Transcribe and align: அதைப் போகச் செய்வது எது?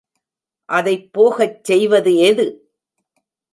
அதைப் 0.69 1.13
போகச் 1.13 1.63
செய்வது 1.63 2.15
எது? 2.21 2.47